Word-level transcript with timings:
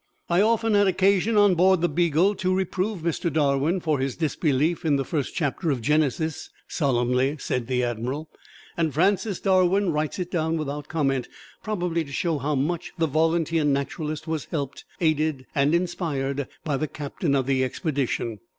"I 0.31 0.41
often 0.41 0.73
had 0.73 0.87
occasion 0.87 1.37
on 1.37 1.53
board 1.53 1.81
the 1.81 1.87
'Beagle' 1.87 2.33
to 2.37 2.55
reprove 2.55 3.01
Mr. 3.01 3.31
Darwin 3.31 3.79
for 3.79 3.99
his 3.99 4.15
disbelief 4.15 4.83
in 4.83 4.95
the 4.95 5.05
First 5.05 5.35
Chapter 5.35 5.69
of 5.69 5.79
Genesis," 5.83 6.49
solemnly 6.67 7.37
said 7.39 7.67
the 7.67 7.83
Admiral. 7.83 8.27
And 8.75 8.91
Francis 8.91 9.39
Darwin 9.39 9.91
writes 9.91 10.17
it 10.17 10.31
down 10.31 10.57
without 10.57 10.87
comment, 10.87 11.27
probably 11.61 12.03
to 12.03 12.11
show 12.11 12.39
how 12.39 12.55
much 12.55 12.93
the 12.97 13.05
Volunteer 13.05 13.63
Naturalist 13.63 14.27
was 14.27 14.45
helped, 14.45 14.85
aided 14.99 15.45
and 15.53 15.75
inspired 15.75 16.47
by 16.63 16.77
the 16.77 16.87
Captain 16.87 17.35
of 17.35 17.45
the 17.45 17.63
Expedition. 17.63 18.39